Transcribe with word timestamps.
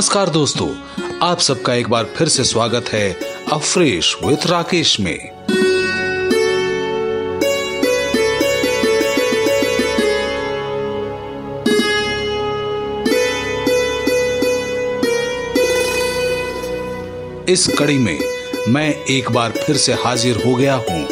नमस्कार 0.00 0.28
दोस्तों, 0.28 0.68
आप 1.22 1.38
सबका 1.38 1.74
एक 1.74 1.88
बार 1.88 2.04
फिर 2.04 2.28
से 2.28 2.44
स्वागत 2.44 2.88
है 2.88 3.12
अफ्रेश 3.52 4.14
विथ 4.24 4.46
राकेश 4.46 5.00
में। 5.00 5.14
इस 17.48 17.66
कड़ी 17.78 17.98
में 17.98 18.18
मैं 18.68 18.88
एक 19.10 19.30
बार 19.30 19.50
फिर 19.50 19.76
से 19.76 19.92
हाजिर 19.92 20.42
हो 20.46 20.54
गया 20.54 20.74
हूँ 20.90 21.06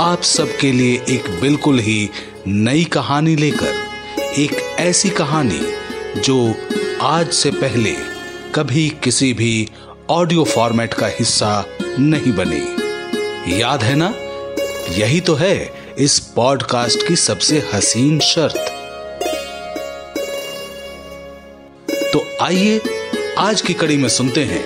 आप 0.00 0.22
सबके 0.22 0.72
लिए 0.72 1.02
एक 1.08 1.30
बिल्कुल 1.40 1.78
ही 1.78 2.10
नई 2.46 2.84
कहानी 2.84 3.36
लेकर, 3.36 3.74
एक 4.38 4.62
ऐसी 4.78 5.10
कहानी 5.10 5.60
जो 6.20 6.54
आज 7.02 7.30
से 7.32 7.50
पहले 7.50 8.11
कभी 8.54 8.88
किसी 9.02 9.32
भी 9.32 9.70
ऑडियो 10.10 10.44
फॉर्मेट 10.44 10.94
का 10.94 11.06
हिस्सा 11.06 11.64
नहीं 11.82 12.32
बनी। 12.32 13.60
याद 13.60 13.82
है 13.82 13.94
ना? 13.96 14.14
यही 14.94 15.20
तो 15.20 15.34
है 15.34 15.72
इस 15.98 16.18
पॉडकास्ट 16.18 17.08
की 17.08 17.16
सबसे 17.16 17.70
हसीन 17.74 18.20
शर्त। 18.20 18.56
तो 22.12 22.24
आइए 22.42 22.80
आज 23.38 23.60
की 23.60 23.74
कड़ी 23.74 23.96
में 23.96 24.08
सुनते 24.08 24.44
हैं 24.44 24.64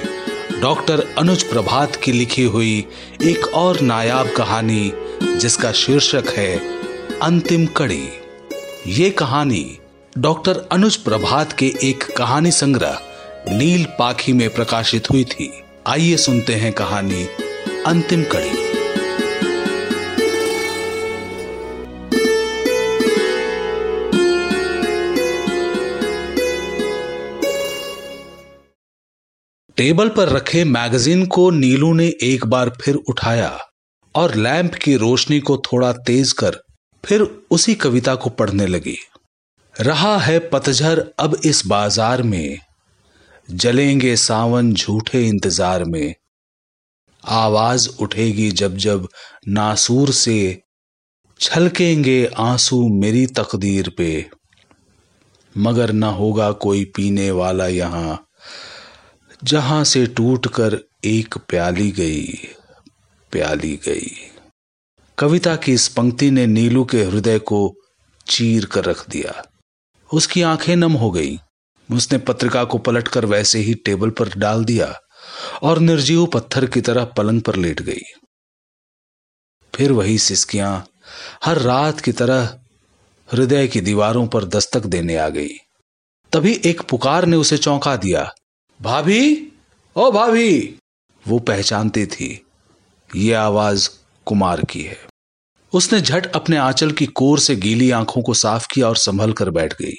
डॉक्टर 0.60 1.14
अनुज 1.18 1.42
प्रभात 1.42 1.96
की 1.96 2.12
लिखी 2.12 2.44
हुई 2.44 2.86
एक 3.22 3.46
और 3.54 3.80
नायाब 3.80 4.30
कहानी, 4.36 4.92
जिसका 5.22 5.72
शीर्षक 5.72 6.24
है 6.28 6.58
अंतिम 7.18 7.66
कड़ी। 7.66 8.08
ये 8.86 9.10
कहानी 9.10 9.78
डॉक्टर 10.18 10.68
अनुज 10.72 10.96
प्रभात 10.96 11.52
के 11.52 11.74
एक 11.82 12.16
कहानी 12.16 12.50
संग्रह 12.50 13.00
नील 13.48 13.84
पाखी 13.98 14.32
में 14.32 14.48
प्रकाशित 14.54 15.10
हुई 15.10 15.24
थी। 15.24 15.50
आइए 15.86 16.16
सुनते 16.16 16.54
हैं 16.54 16.72
कहानी 16.72 17.24
अंतिम 17.86 18.24
कड़ी। 18.24 18.50
टेबल 29.76 30.08
पर 30.08 30.28
रखे 30.28 30.64
मैगजीन 30.64 31.24
को 31.26 31.50
नीलू 31.50 31.92
ने 31.94 32.06
एक 32.22 32.46
बार 32.46 32.70
फिर 32.82 32.94
उठाया 33.08 33.58
और 34.14 34.34
लैंप 34.34 34.74
की 34.74 34.96
रोशनी 34.96 35.40
को 35.40 35.56
थोड़ा 35.66 35.92
तेज 36.06 36.32
कर 36.32 36.60
फिर 37.04 37.22
उसी 37.50 37.74
कविता 37.74 38.14
को 38.14 38.30
पढ़ने 38.30 38.66
लगी। 38.66 38.98
रहा 39.74 40.16
है 40.18 40.38
पतझर 40.48 41.04
अब 41.18 41.40
इस 41.44 41.66
बाज़ार 41.66 42.22
में। 42.22 42.58
जलेंगे 43.48 44.16
सावन 44.16 44.72
झूठे 44.74 45.26
इंतज़ार 45.28 45.84
में। 45.84 46.14
आवाज़ 47.24 47.88
उठेगी 48.00 48.50
जब 48.50 48.76
जब 48.76 49.08
नासूर 49.48 50.10
से, 50.10 50.62
छलकेंगे 51.40 52.24
आँसू 52.38 52.88
मेरी 52.88 53.26
तकदीर 53.26 53.88
पे। 53.98 54.30
मगर 55.56 55.92
न 55.92 56.02
होगा 56.02 56.50
कोई 56.52 56.84
पीने 56.84 57.30
वाला 57.30 57.66
यहाँ, 57.66 58.26
जहाँ 59.44 59.84
से 59.84 60.06
टूट 60.06 60.46
कर 60.46 60.78
एक 61.04 61.38
प्याली 61.38 61.90
गई 61.90 62.38
प्याली 63.32 63.76
गई। 63.76 64.10
कविता 65.18 65.56
की 65.56 65.72
इस 65.72 65.88
पंक्ति 65.88 66.30
ने 66.30 66.46
नीलू 66.46 66.84
के 66.84 67.02
हृदय 67.04 67.38
को 67.38 67.74
चीर 68.26 68.64
कर 68.64 68.84
रख 68.84 69.08
दिया। 69.10 69.42
उसकी 70.10 70.42
आँखें 70.42 70.76
नम 70.76 70.92
हो 70.92 71.10
गई। 71.10 71.38
उसने 71.90 72.18
पत्रिका 72.18 72.64
को 72.64 72.78
पलटकर 72.78 73.24
वैसे 73.24 73.58
ही 73.58 73.74
टेबल 73.74 74.10
पर 74.10 74.28
डाल 74.36 74.64
दिया 74.64 74.94
और 75.62 75.78
निर्जीव 75.78 76.26
पत्थर 76.26 76.66
की 76.66 76.80
तरह 76.80 77.04
पलंग 77.16 77.42
पर 77.42 77.56
लेट 77.56 77.82
गई। 77.82 78.02
फिर 79.74 79.92
वही 79.92 80.18
सिस्कियाँ 80.18 80.86
हर 81.44 81.58
रात 81.58 82.00
की 82.00 82.12
तरह 82.12 82.58
हृदय 83.28 83.68
की 83.68 83.80
दीवारों 83.80 84.26
पर 84.26 84.44
दस्तक 84.44 84.86
देने 84.86 85.16
आ 85.16 85.28
गई। 85.28 85.54
तभी 86.32 86.60
एक 86.64 86.80
पुकार 86.80 87.24
ने 87.24 87.36
उसे 87.36 87.58
चौंका 87.58 87.96
दिया, 87.96 88.32
भाभी, 88.80 89.52
ओ 89.96 90.10
भाभी! 90.10 90.78
वो 91.28 91.38
पहचानती 91.38 92.06
थी, 92.06 92.46
ये 93.16 93.32
आवाज़ 93.34 93.88
कुमार 94.26 94.64
की 94.64 94.82
है। 94.82 94.98
उसने 95.72 96.00
झट 96.00 96.26
अपने 96.26 96.56
आंचल 96.56 96.92
की 96.92 97.06
कोर 97.06 97.38
से 97.38 97.56
गीली 97.56 97.90
आँखों 97.90 98.22
को 98.22 98.34
साफ़ 98.34 98.66
किया 98.74 98.88
और 98.88 98.96
संभल 98.96 99.32
कर 99.32 99.50
बैठ 99.50 99.74
गई। 99.74 99.96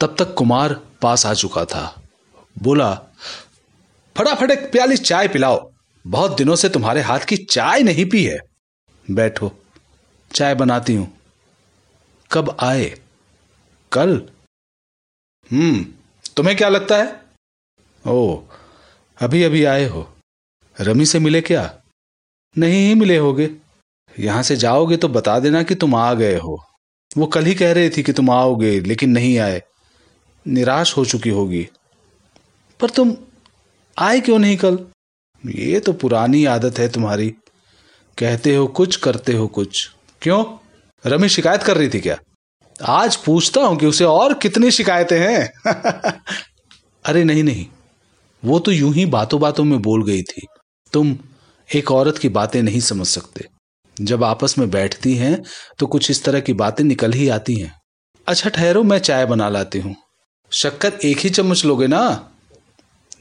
तब 0.00 0.16
तक 0.18 0.34
कुमार 0.34 0.74
पास 1.02 1.26
आ 1.26 1.34
चुका 1.34 1.64
था। 1.64 2.02
बोला, 2.62 2.94
फटाफट 4.16 4.50
एक 4.50 4.72
प्याली 4.72 4.96
चाय 4.96 5.28
पिलाओ। 5.28 5.70
बहुत 6.06 6.36
दिनों 6.36 6.56
से 6.56 6.68
तुम्हारे 6.68 7.00
हाथ 7.00 7.20
की 7.20 7.36
चाय 7.36 7.82
नहीं 7.82 8.04
पी 8.06 8.24
है। 8.24 8.38
बैठो, 9.10 9.52
चाय 10.34 10.54
बनाती 10.54 10.94
हूँ। 10.94 11.12
कब 12.32 12.56
आए? 12.60 13.00
कल? 13.92 14.28
हम्म 15.52 15.84
तुम्हें 16.36 16.56
क्या 16.56 16.68
लगता 16.68 16.96
है? 16.96 17.22
ओ 18.06 18.42
अभी 19.18 19.42
अभी 19.42 19.64
आए 19.64 19.84
हो। 19.84 20.16
रमी 20.80 21.06
से 21.06 21.18
मिले 21.18 21.40
क्या? 21.40 21.74
नहीं 22.58 22.88
ही 22.88 22.94
मिले 22.94 23.16
होगे। 23.16 23.50
यहाँ 24.18 24.42
से 24.42 24.56
जाओगे 24.56 24.96
तो 24.96 25.08
बता 25.08 25.38
देना 25.40 25.62
कि 25.62 25.74
तुम 25.74 25.94
आ 25.94 26.14
गए 26.14 26.36
हो। 26.36 26.64
वो 27.16 27.26
कल 27.26 27.44
ही 27.44 27.54
कह 27.54 27.72
रही 27.72 27.90
थी 27.90 28.02
कि 28.02 28.12
तुम 28.12 28.30
आओगे, 28.30 28.80
लेकिन 28.80 29.10
नहीं 29.10 29.38
आए। 29.38 29.62
निराश 30.46 30.96
हो 30.96 31.04
चुकी 31.04 31.30
होगी। 31.30 31.68
पर 32.80 32.90
तुम 32.90 33.16
आए 33.98 34.20
क्यों 34.20 34.38
नहीं 34.38 34.56
कल? 34.56 34.78
ये 35.46 35.80
तो 35.80 35.92
पुरानी 35.92 36.44
आदत 36.44 36.78
है 36.78 36.88
तुम्हारी। 36.88 37.34
कहते 38.18 38.54
हो 38.54 38.66
कुछ, 38.66 38.96
करते 38.96 39.32
हो 39.32 39.46
कुछ। 39.46 39.90
क्यों? 40.22 40.44
रमी 41.06 41.28
शिकायत 41.28 41.62
कर 41.62 41.76
रही 41.76 41.88
थी 41.88 42.00
क्या? 42.00 42.18
आज 42.82 43.16
पूछता 43.16 43.60
हूँ 43.60 43.76
कि 43.76 43.86
उसे 43.86 44.04
और 44.04 44.34
कितनी 44.34 44.70
शिकायतें 44.70 45.18
हैं। 45.20 45.52
अरे 47.04 47.24
नहीं 47.24 47.44
नहीं। 47.44 47.66
वो 48.44 48.58
तो 48.58 48.70
यूँ 48.70 48.94
ही 48.94 49.06
बातों 49.06 49.40
बातों 49.40 49.64
में 49.64 49.82
बोल 49.82 50.04
गई 50.06 50.22
थी। 50.22 50.46
तुम 50.92 51.18
एक 51.74 51.92
औरत 51.92 52.18
की 52.18 52.28
बातें 52.28 52.62
नहीं 52.62 52.80
समझ 52.80 53.06
सकते। 53.06 53.44
जब 54.00 54.24
आपस 54.24 54.58
में 54.58 54.70
बैठती 54.70 55.14
हैं 55.14 55.42
तो 55.78 55.86
कुछ 55.86 56.10
इस 56.10 56.24
तरह 56.24 56.40
की 56.40 56.52
बातें 56.52 56.84
निकल 56.84 57.12
ही 57.12 57.28
आती 57.28 57.54
हैं। 57.54 57.80
अच्छा 58.26 58.50
ठहरो, 58.50 58.82
मैं 58.82 58.98
चाय 58.98 59.26
बना 59.26 59.48
लाती 59.48 59.78
हूँ। 59.78 59.96
शक्कर 60.52 60.92
एक 61.04 61.18
ही 61.18 61.30
चम्मच 61.30 61.64
लोगे 61.64 61.86
ना? 61.86 62.30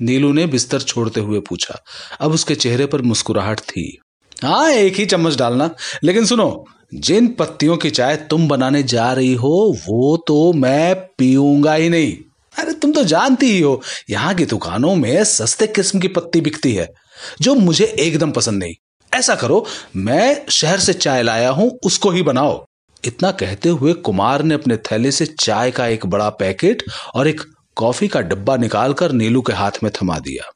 नीलू 0.02 0.34
ने 0.34 0.46
बिस्तर 0.46 0.82
छोड़ते 0.82 1.20
हुए 1.20 1.40
पूछा। 1.40 1.84
अब 2.20 2.32
उसके 2.32 2.56
चेहरे 2.56 2.86
पर 2.86 3.02
मुस्कुराहट 3.02 3.60
थी। 3.60 4.00
हाँ 4.44 4.72
एक 4.72 4.96
ही 4.96 5.06
चम्मच 5.06 5.36
डालना। 5.36 5.76
लेकिन 6.04 6.26
सुनो, 6.26 6.66
जिन 6.94 7.28
पत्तियों 7.28 7.78
की 7.78 7.90
चाय 7.90 8.16
तुम 8.16 8.48
बनाने 8.48 8.84
जा 8.84 9.14
रही 9.14 9.34
हो, 9.34 9.78
वो 9.90 10.24
तो 10.28 10.54
मैं 10.54 10.96
पीऊँगा 10.96 11.74
ही 11.74 11.90
नहीं। 11.90 12.18
अरे, 12.60 12.74
तुम 12.74 12.92
तो 12.92 13.04
जानती 13.04 13.46
ही 13.46 13.60
हो, 13.60 13.82
यहाँ 14.10 14.36
की 14.36 14.46
दुकानों 14.46 14.96
में 14.96 15.24
सस्ते 15.24 15.68
किस्म 15.68 16.00
की 16.00 16.08
पत्ती 16.08 16.42
बिकती 16.42 16.74
है, 16.74 16.94
जो 17.42 17.56
मुझे 17.56 17.86
एकदम 17.86 18.32
पसंद 18.32 18.64
नहीं। 18.64 18.74
ऐसा 19.14 19.36
करो, 19.36 19.66
मैं 19.96 20.46
शहर 20.50 20.80
से 20.80 20.94
चाय 20.94 21.24
लाया 21.24 21.50
हूँ, 21.50 21.80
उसको 21.84 22.10
ही 22.10 22.22
बनाओ। 22.22 22.66
इतना 23.08 23.32
कहते 23.32 23.70
हुए 23.70 23.94
कुमार 23.94 24.44
ने 24.44 24.54
अपने 24.54 24.78
थैले 24.78 25.12
से 25.12 25.26
चाय 25.26 25.72
का 25.72 25.88
एक 25.88 26.06
बड़ा 26.06 26.30
पैकेट 26.30 26.84
और 27.16 27.28
एक 27.28 27.42
कॉफ़ी 27.76 28.08
का 28.08 28.22
डब्बा 28.22 28.56
निकालकर 28.58 29.12
नीलू 29.12 29.42
के 29.42 29.54
हाथ 29.54 29.72
में 29.84 29.92
थमा 29.92 30.20
दिया। 30.20 30.52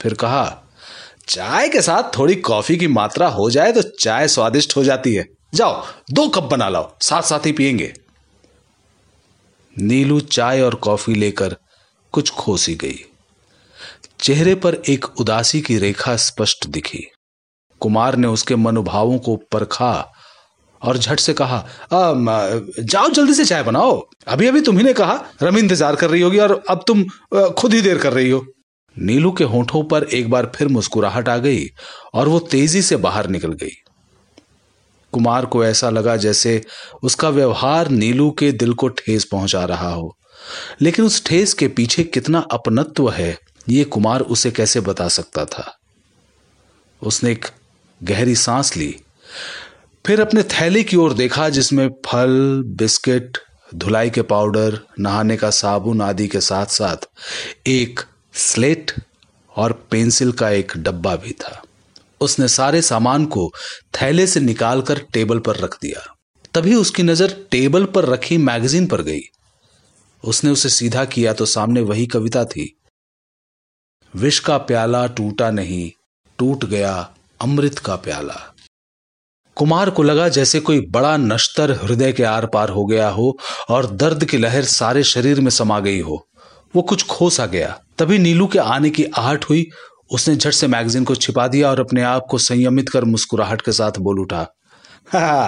फिर 0.00 0.14
कहा, 0.14 0.62
चाय 1.28 1.68
के 1.68 1.82
साथ 1.82 2.18
थोड़ी 2.18 2.34
कॉफ़ी 2.34 2.76
की 2.76 2.86
मात्रा 2.86 3.28
हो 3.28 3.50
जाए 3.50 3.72
तो 3.72 3.82
चाय 3.82 4.28
स्वादिष्ट 4.28 4.76
हो 4.76 4.84
जाती 4.84 5.14
है। 5.14 5.24
जाओ, 5.54 5.86
दो 6.12 6.28
कप 6.28 6.42
बना 6.42 6.68
लाओ 6.68 6.96
साथ 7.02 7.22
साथ 7.22 7.46
ही 7.46 7.52
पियेंगे। 7.52 7.92
नीलू 9.78 10.20
चाय 10.20 10.60
और 10.60 10.74
कॉफ़ी 10.74 11.14
लेकर 11.14 11.56
कुछ 12.12 12.30
खोसी 12.30 12.74
गई। 12.74 12.98
चेहरे 14.20 14.54
पर 14.54 14.74
एक 14.88 15.04
उदासी 15.20 15.60
की 15.60 15.78
रेखा 15.78 16.16
स्पष्ट 16.16 16.66
दिखी। 16.66 17.10
कुमार 17.80 18.16
ने 18.16 18.26
उसके 18.26 18.56
मनोभावों 18.56 19.18
को 19.18 19.36
परखा 19.36 20.11
और 20.82 20.98
झट 20.98 21.20
से 21.20 21.32
कहा 21.34 21.64
जाओ 21.90 23.08
जल्दी 23.08 23.34
से 23.34 23.44
चाय 23.44 23.62
बनाओ। 23.62 24.00
अभी 24.26 24.46
अभी 24.46 24.60
तुम्ही 24.60 24.84
ने 24.84 24.92
कहा, 24.92 25.14
रमी 25.42 25.60
इंतज़ार 25.60 25.96
कर 25.96 26.10
रही 26.10 26.22
होगी 26.22 26.38
और 26.38 26.62
अब 26.70 26.84
तुम 26.86 27.04
खुद 27.52 27.74
ही 27.74 27.80
देर 27.80 27.98
कर 27.98 28.12
रही 28.12 28.30
हो। 28.30 28.44
नीलू 28.96 29.30
के 29.32 29.44
होठों 29.46 29.82
पर 29.84 30.04
एक 30.04 30.30
बार 30.30 30.50
फिर 30.54 30.68
मुस्कुराहट 30.68 31.28
आ 31.28 31.36
गई 31.38 31.66
और 32.14 32.28
वो 32.28 32.38
तेज़ी 32.40 32.82
से 32.82 32.96
बाहर 32.98 33.28
निकल 33.28 33.52
गई। 33.52 33.76
कुमार 35.12 35.46
को 35.46 35.64
ऐसा 35.64 35.90
लगा 35.90 36.16
जैसे 36.16 36.60
उसका 37.02 37.28
व्यवहार 37.28 37.88
नीलू 37.90 38.30
के 38.30 38.50
दिल 38.52 38.72
को 38.72 38.88
ठेस 38.90 39.24
पहुँचा 39.24 39.64
रहा 39.64 39.90
हो। 39.90 40.16
लेकिन 40.82 41.04
उस 41.04 41.24
ठेस 41.24 41.54
के 41.54 41.68
पीछे 41.68 42.02
कितना 42.04 42.38
अपनत्व 42.52 43.08
है, 43.10 43.36
ये 43.66 43.84
कुमार 43.86 44.20
उसे 44.20 44.50
कैसे 44.50 44.80
बता 44.80 45.08
सकता 45.08 45.44
था? 45.44 45.64
उसने 47.02 47.30
एक 47.32 47.46
गहरी 48.00 48.34
सांस 48.36 48.76
ली। 48.76 48.94
फिर 50.04 50.20
अपने 50.20 50.42
थैले 50.42 50.82
की 50.82 50.96
ओर 50.96 51.12
देखा, 51.12 51.48
जिसमें 51.48 51.88
फल, 52.06 52.62
बिस्किट, 52.66 53.38
धुलाई 53.74 54.10
के 54.10 54.22
पाउडर, 54.22 54.78
नहाने 54.98 55.36
का 55.36 55.50
साबुन 55.50 56.02
आदि 56.02 56.26
के 56.28 56.40
साथ 56.40 56.66
साथ 56.66 57.08
एक 57.68 58.00
स्लेट 58.34 58.92
और 59.52 59.72
पेंसिल 59.90 60.32
का 60.32 60.50
एक 60.50 60.72
डब्बा 60.76 61.14
भी 61.16 61.32
था। 61.32 61.62
उसने 62.20 62.48
सारे 62.48 62.82
सामान 62.82 63.26
को 63.26 63.50
थैले 63.94 64.26
से 64.26 64.40
निकालकर 64.40 64.98
टेबल 65.12 65.38
पर 65.38 65.56
रख 65.56 65.78
दिया। 65.82 66.04
तभी 66.54 66.74
उसकी 66.74 67.02
नज़र 67.02 67.36
टेबल 67.50 67.84
पर 67.84 68.04
रखी 68.04 68.38
मैगजीन 68.38 68.86
पर 68.86 69.02
गई। 69.02 69.22
उसने 70.24 70.50
उसे 70.50 70.68
सीधा 70.68 71.04
किया 71.04 71.32
तो 71.32 71.46
सामने 71.46 71.80
वही 71.80 72.06
कविता 72.06 72.44
थी। 72.44 72.72
विष 74.14 74.38
का 74.38 74.58
प्याला 74.58 75.06
टूटा 75.06 75.50
नहीं, 75.50 75.90
टूट 76.38 76.64
गया 76.64 76.94
अमृत 77.40 77.78
का 77.78 77.96
प्याला। 77.96 78.51
कुमार 79.56 79.90
को 79.90 80.02
लगा 80.02 80.28
जैसे 80.28 80.60
कोई 80.60 80.80
बड़ा 80.90 81.16
नश्तर 81.16 81.72
हृदय 81.72 82.12
के 82.12 82.22
आर 82.22 82.46
पार 82.46 82.68
हो 82.68 82.84
गया 82.84 83.08
हो 83.08 83.38
और 83.68 83.86
दर्द 83.86 84.24
की 84.24 84.38
लहर 84.38 84.64
सारे 84.64 85.02
शरीर 85.02 85.40
में 85.40 85.50
समा 85.50 85.80
गई 85.80 86.00
हो। 86.00 86.26
वो 86.76 86.82
कुछ 86.82 87.06
खो 87.06 87.30
सा 87.30 87.46
गया। 87.46 87.78
तभी 87.98 88.18
नीलू 88.18 88.46
के 88.46 88.58
आने 88.58 88.90
की 88.90 89.04
आहट 89.04 89.44
हुई। 89.44 89.66
उसने 90.10 90.36
झट 90.36 90.52
से 90.52 90.66
मैगजीन 90.66 91.04
को 91.04 91.14
छिपा 91.14 91.46
दिया 91.48 91.70
और 91.70 91.80
अपने 91.80 92.02
आप 92.02 92.26
को 92.30 92.38
संयमित 92.38 92.88
कर 92.88 93.04
मुस्कुराहट 93.04 93.62
के 93.62 93.72
साथ 93.72 93.98
बोल 93.98 94.20
उठा 94.20 94.46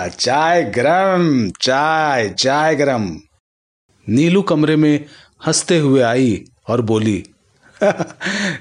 चाय 0.09 0.62
गरम, 0.62 1.51
चाय 1.51 2.29
चाय 2.29 2.75
गरम। 2.77 3.17
नीलू 4.09 4.43
कमरे 4.43 4.77
में 4.77 5.05
हँसते 5.47 5.79
हुए 5.79 6.01
आई 6.03 6.45
और 6.69 6.81
बोली 6.81 7.25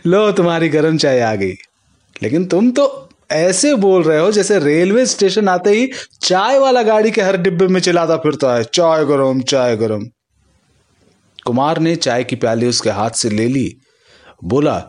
लो, 0.07 0.31
तुम्हारी 0.31 0.69
गरम 0.69 0.98
चाय 0.98 1.19
आ 1.19 1.36
गई। 1.36 1.54
लेकिन 2.24 2.45
तुम 2.45 2.72
तो 2.72 3.10
ऐसे 3.33 3.74
बोल 3.75 4.03
रहे 4.03 4.19
हो 4.19 4.31
जैसे 4.31 4.59
रेलवे 4.59 5.06
स्टेशन 5.06 5.47
आते 5.50 5.69
ही 5.69 5.89
चाय 6.21 6.57
वाला 6.59 6.81
गाड़ी 6.83 7.12
के 7.12 7.21
हर 7.21 7.38
डिब्बे 7.38 7.68
में 7.68 7.80
चिल्लाता 7.81 8.18
फिरता 8.18 8.56
है, 8.56 8.63
चाय 8.63 9.06
गरम 9.06 9.41
चाय 9.41 9.75
गरम. 9.77 10.06
कुमार 11.45 11.80
ने 11.80 11.95
चाय 11.95 12.24
की 12.24 12.35
प्याली 12.35 12.68
उसके 12.68 12.89
हाथ 12.89 13.12
से 13.12 13.30
ले 13.30 13.47
ली। 13.47 13.75
बोला, 14.44 14.81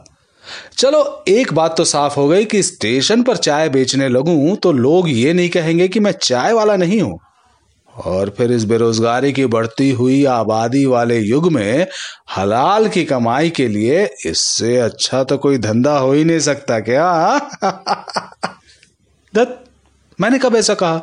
चलो, 0.79 1.25
एक 1.29 1.52
बात 1.52 1.76
तो 1.76 1.85
साफ़ 1.85 2.14
हो 2.17 2.29
गई 2.29 2.44
कि 2.44 2.62
स्टेशन 2.62 3.23
पर 3.23 3.37
चाय 3.37 3.69
बेचने 3.69 4.08
लगूं 4.08 4.56
तो 4.56 4.73
लोग 4.73 5.08
ये 5.11 5.32
नहीं 5.32 5.49
कहेंगे 5.49 5.88
कि 5.88 6.00
मैं 6.00 6.12
चाय 6.12 6.52
वाला 6.52 6.76
नहीं 6.76 7.00
हूँ। 7.00 7.19
और 7.96 8.31
फिर 8.31 8.52
इस 8.52 8.64
बेरोजगारी 8.64 9.32
की 9.32 9.46
बढ़ती 9.46 9.91
हुई 9.91 10.25
आबादी 10.25 10.87
वाले 10.87 11.19
युग 11.19 11.52
में 11.52 11.87
हलाल 12.37 12.88
की 12.88 13.05
कमाई 13.05 13.50
के 13.50 13.69
लिए 13.69 14.11
इससे 14.26 14.79
अच्छा 14.79 15.25
तो 15.25 15.38
कोई 15.38 15.58
धंधा 15.58 15.99
हो 15.99 16.12
ही 16.12 16.25
नहीं 16.25 16.38
सकता 16.38 16.81
क्या? 16.81 17.38
दत्त, 19.35 19.64
मैंने 20.20 20.38
कब 20.38 20.56
ऐसा 20.56 20.75
कहा? 20.75 20.99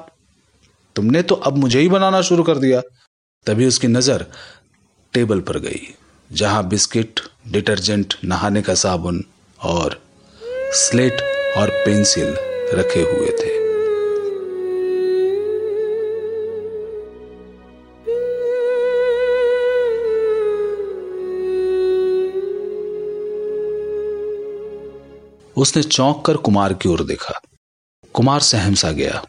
तुमने 0.96 1.22
तो 1.22 1.36
अब 1.36 1.58
मुझे 1.58 1.80
ही 1.80 1.90
बनाना 1.90 2.22
शुरू 2.22 2.44
कर 2.44 2.58
दिया। 2.58 2.82
तभी 3.46 3.66
उसकी 3.66 3.88
नज़र 3.88 4.26
टेबल 5.14 5.40
पर 5.40 5.60
गई, 5.60 5.96
जहाँ 6.32 6.68
बिस्किट, 6.68 7.20
डिटर्जेंट, 7.48 8.14
नहाने 8.26 8.62
का 8.62 8.74
साबुन 8.74 9.26
और 9.64 10.02
स्लेट 10.74 11.22
और 11.58 11.70
पेंसिल 11.70 12.38
रखे 12.74 13.02
हुए 13.02 13.30
थे। 13.30 13.61
उसने 25.62 25.84
चौंक 25.84 26.26
कर 26.26 26.38
कुमार 26.38 26.74
की 26.74 26.90
ओर 26.90 27.04
देखा। 27.04 27.40
कुमार 28.14 28.40
सहम 28.40 28.74
सा 28.74 28.92
गया। 28.92 29.24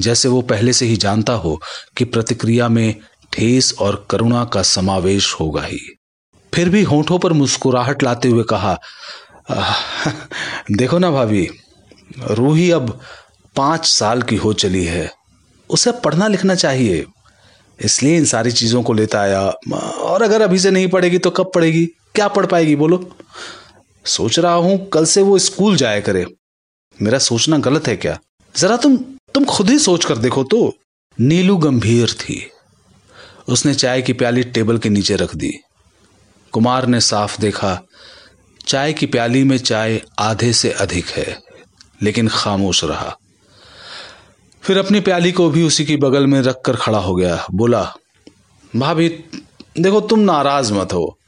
जैसे 0.00 0.28
वो 0.28 0.40
पहले 0.42 0.72
से 0.72 0.86
ही 0.86 0.96
जानता 0.96 1.32
हो 1.32 1.60
कि 1.96 2.04
प्रतिक्रिया 2.04 2.68
में 2.68 2.94
ठेस 3.32 3.74
और 3.80 4.06
करुणा 4.10 4.44
का 4.44 4.62
समावेश 4.62 5.32
होगा 5.34 5.62
ही। 5.62 5.78
फिर 6.54 6.68
भी 6.68 6.82
होठों 6.82 7.18
पर 7.18 7.32
मुस्कुराहट 7.32 8.02
लाते 8.02 8.28
हुए 8.28 8.44
कहा 8.44 8.78
देखो 10.72 10.98
ना 10.98 11.10
भाभी, 11.10 11.48
रूही 12.30 12.70
अब 12.70 13.00
पाँच 13.56 13.86
साल 13.86 14.22
की 14.22 14.36
हो 14.36 14.52
चली 14.52 14.84
है। 14.84 15.10
उसे 15.70 15.92
पढ़ना 15.92 16.28
लिखना 16.28 16.54
चाहिए। 16.54 17.04
इसलिए 17.80 18.16
इन 18.16 18.24
सारी 18.24 18.52
चीज़ों 18.52 18.82
को 18.82 18.92
लेता 18.92 19.20
आया। 19.20 19.42
और 19.78 20.22
अगर 20.22 20.42
अभी 20.42 20.58
से 20.58 20.70
नहीं 20.70 20.88
पढ़ेगी 20.88 21.18
तो 21.18 21.30
कब 21.30 21.50
पढ़ेगी? 21.54 21.86
क्या 21.86 22.28
पढ़ 22.28 22.46
पाएगी 22.46 22.76
बोलो? 22.76 23.15
सोच 24.06 24.38
रहा 24.38 24.54
हूँ, 24.54 24.88
कल 24.88 25.04
से 25.04 25.22
वो 25.22 25.38
स्कूल 25.38 25.76
जाया 25.76 26.00
करे। 26.00 26.26
मेरा 27.02 27.18
सोचना 27.18 27.58
गलत 27.58 27.88
है 27.88 27.96
क्या? 27.96 28.18
जरा 28.56 28.76
तुम 28.76 28.96
तुम 29.34 29.44
खुद 29.44 29.70
ही 29.70 29.78
सोच 29.78 30.04
कर 30.04 30.16
देखो 30.16 30.44
तो। 30.44 30.74
नीलू 31.20 31.56
गंभीर 31.56 32.10
थी। 32.10 32.50
उसने 33.48 33.74
चाय 33.74 34.02
की 34.02 34.12
प्याली 34.12 34.42
टेबल 34.42 34.78
के 34.78 34.88
नीचे 34.88 35.16
रख 35.16 35.34
दी। 35.34 35.52
कुमार 36.52 36.86
ने 36.86 37.00
साफ़ 37.00 37.40
देखा, 37.40 37.82
चाय 38.66 38.92
की 38.92 39.06
प्याली 39.06 39.44
में 39.44 39.58
चाय 39.58 40.02
आधे 40.18 40.52
से 40.52 40.70
अधिक 40.70 41.06
है, 41.06 41.38
लेकिन 42.02 42.28
खामोश 42.28 42.84
रहा। 42.84 43.16
फिर 44.62 44.78
अपनी 44.78 45.00
प्याली 45.00 45.32
को 45.32 45.50
भी 45.50 45.62
उसी 45.62 45.84
की 45.84 45.96
बगल 45.96 46.26
में 46.26 46.40
रखकर 46.40 46.76
खड़ा 46.76 46.98
हो 46.98 47.14
गया। 47.14 47.46
बोला, 47.54 47.94
भाभी, 48.76 49.08
देखो 49.80 50.00
तुम 50.00 50.18
नाराज़ 50.18 50.72
मत 50.72 50.92
हो। 50.92 51.18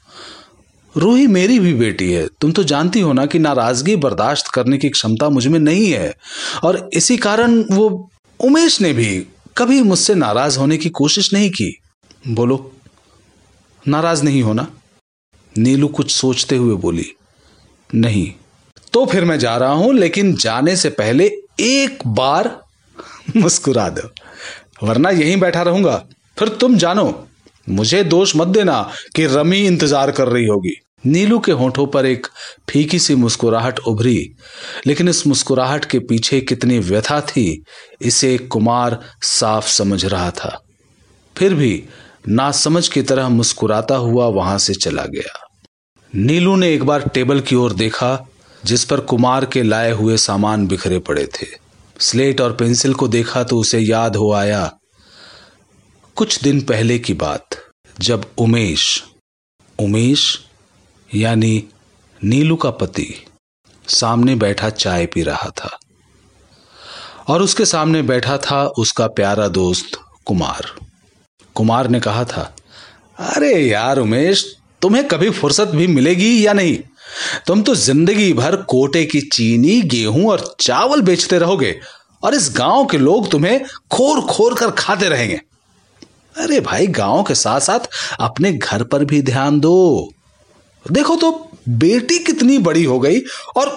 रूही 0.95 1.27
मेरी 1.27 1.59
भी 1.59 1.73
बेटी 1.73 2.11
है। 2.11 2.27
तुम 2.41 2.51
तो 2.51 2.63
जानती 2.63 2.99
हो 2.99 3.13
ना 3.13 3.25
कि 3.25 3.39
नाराज़गी 3.39 3.95
बर्दाश्त 3.95 4.47
करने 4.47 4.77
की 4.77 4.89
क्षमता 4.89 5.29
मुझमें 5.29 5.59
नहीं 5.59 5.91
है। 5.91 6.13
और 6.63 6.89
इसी 6.93 7.17
कारण 7.17 7.61
वो 7.71 8.09
उमेश 8.39 8.79
ने 8.81 8.93
भी 8.93 9.27
कभी 9.57 9.81
मुझसे 9.83 10.15
नाराज़ 10.15 10.57
होने 10.59 10.77
की 10.77 10.89
कोशिश 10.91 11.33
नहीं 11.33 11.49
की। 11.51 11.71
बोलो, 12.27 12.71
नाराज़ 13.83 14.23
नहीं 14.23 14.41
होना? 14.43 14.67
नीलू 15.55 15.87
कुछ 15.87 16.11
सोचते 16.11 16.55
हुए 16.55 16.75
बोली, 16.77 17.05
नहीं। 17.89 18.31
तो 18.93 19.05
फिर 19.05 19.25
मैं 19.25 19.37
जा 19.39 19.55
रहा 19.57 19.71
हूँ, 19.71 19.93
लेकिन 19.93 20.35
जाने 20.35 20.75
से 20.75 20.89
पहले 20.91 21.25
एक 21.61 22.07
बार 22.07 22.57
मुस्कुरा 23.37 23.89
दो, 23.89 24.09
वरना 24.83 25.09
यहीं 25.09 25.37
बैठा 25.37 25.61
रहूँगा। 25.61 26.03
फिर 26.37 26.49
तुम 26.49 26.77
जानो 26.77 27.07
मुझे 27.69 28.03
दोष 28.03 28.35
मत 28.35 28.47
देना 28.47 28.81
कि 29.15 29.25
रमी 29.25 29.59
इंतज़ार 29.59 30.11
कर 30.11 30.27
रही 30.27 30.45
होगी। 30.45 30.75
नीलू 31.05 31.39
के 31.39 31.51
होठों 31.51 31.85
पर 31.87 32.05
एक 32.05 32.27
फीकी 32.69 32.99
सी 32.99 33.15
मुस्कुराहट 33.15 33.79
उभरी, 33.79 34.35
लेकिन 34.87 35.09
इस 35.09 35.25
मुस्कुराहट 35.27 35.85
के 35.85 35.99
पीछे 35.99 36.39
कितनी 36.41 36.79
व्यथा 36.79 37.19
थी, 37.21 37.63
इसे 38.01 38.37
कुमार 38.37 38.99
साफ़ 39.21 39.67
समझ 39.67 40.05
रहा 40.05 40.31
था। 40.31 40.59
फिर 41.35 41.53
भी 41.53 41.83
नासमझ 42.27 42.87
की 42.87 43.01
तरह 43.01 43.29
मुस्कुराता 43.29 43.95
हुआ 43.95 44.27
वहाँ 44.27 44.57
से 44.57 44.73
चला 44.73 45.05
गया। 45.05 45.47
नीलू 46.13 46.55
ने 46.55 46.73
एक 46.73 46.83
बार 46.83 47.07
टेबल 47.13 47.39
की 47.39 47.55
ओर 47.55 47.73
देखा, 47.73 48.27
जिस 48.65 48.83
पर 48.85 48.99
कुमार 48.99 49.45
के 49.45 49.63
लाए 49.63 49.91
हुए 49.91 50.17
सामान 50.17 50.67
बिखरे 50.67 50.99
पड़े 50.99 51.25
थे। 51.25 51.47
स्लेट 51.99 52.41
और 52.41 52.53
पेंसिल 52.53 52.93
को 52.93 53.07
देखा 53.07 53.43
तो 53.43 53.59
उसे 53.59 53.79
याद 53.79 54.15
हो 54.15 54.31
आया 54.33 54.71
कुछ 56.19 56.41
दिन 56.43 56.59
पहले 56.61 56.97
की 56.99 57.13
बात, 57.13 57.55
जब 57.99 58.25
उमेश 58.37 59.03
उमेश 59.79 60.23
यानी 61.15 61.63
नीलू 62.21 62.55
का 62.55 62.69
पति, 62.71 63.07
सामने 63.87 64.35
बैठा 64.35 64.69
चाय 64.69 65.05
पी 65.05 65.23
रहा 65.23 65.49
था। 65.49 65.69
और 67.27 67.41
उसके 67.41 67.65
सामने 67.65 68.01
बैठा 68.01 68.37
था 68.37 68.65
उसका 68.77 69.07
प्यारा 69.07 69.47
दोस्त 69.47 69.97
कुमार। 70.25 70.71
कुमार 71.55 71.87
ने 71.87 71.99
कहा 71.99 72.25
था, 72.25 72.55
अरे 73.19 73.53
यार 73.57 73.99
उमेश, 73.99 74.45
तुम्हें 74.81 75.07
कभी 75.07 75.29
फुर्सत 75.29 75.67
भी 75.67 75.87
मिलेगी 75.87 76.47
या 76.47 76.53
नहीं? 76.53 76.77
तुम 77.47 77.61
तो 77.61 77.75
ज़िंदगी 77.75 78.31
भर 78.33 78.55
कोटे 78.55 79.05
की 79.05 79.21
चीनी, 79.21 79.81
गेहूँ 79.81 80.29
और 80.31 80.55
चावल 80.59 81.01
बेचते 81.01 81.39
रहोगे 81.39 81.79
और 82.23 82.35
इस 82.35 82.53
गाँव 82.55 82.85
के 82.85 82.97
लोग 82.97 83.31
तुम्हें 83.31 83.61
खोर 83.91 84.21
खोर 84.21 84.55
कर 84.55 84.71
खाते 84.71 85.09
रहेंगे। 85.09 85.41
अरे 86.39 86.59
भाई, 86.59 86.87
गाँव 86.87 87.23
के 87.23 87.35
साथ 87.35 87.59
साथ 87.59 87.87
अपने 88.19 88.51
घर 88.53 88.83
पर 88.83 89.05
भी 89.05 89.21
ध्यान 89.21 89.59
दो। 89.59 90.09
देखो 90.85 91.15
तो 91.15 91.31
बेटी 91.69 92.19
कितनी 92.19 92.57
बड़ी 92.57 92.83
हो 92.83 92.99
गई 92.99 93.19
और 93.55 93.67